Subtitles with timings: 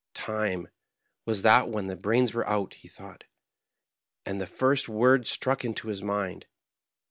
[0.31, 0.67] "Time,
[1.27, 3.25] was that when the brains were out," he thought;
[4.25, 6.47] and the first word struck into his mind.